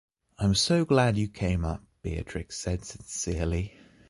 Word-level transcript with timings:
“I’m 0.39 0.55
so 0.55 0.83
glad 0.83 1.15
you 1.15 1.27
came 1.27 1.63
up,” 1.63 1.83
Beatrix 2.01 2.57
said 2.57 2.83
sincerely. 2.85 3.77